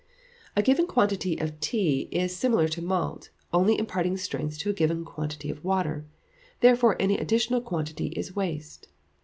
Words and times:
A 0.55 0.63
given 0.63 0.87
quantity 0.87 1.37
of 1.37 1.59
tea 1.59 2.09
is 2.11 2.35
similar 2.35 2.67
to 2.69 2.81
malt 2.81 3.29
only 3.53 3.77
imparting 3.77 4.17
strength 4.17 4.57
to 4.57 4.71
a 4.71 4.73
given 4.73 5.05
quantity 5.05 5.51
of 5.51 5.63
water, 5.63 6.07
therefore 6.61 6.95
any 6.99 7.19
additional 7.19 7.61
quantity 7.61 8.07
is 8.07 8.35
waste. 8.35 8.87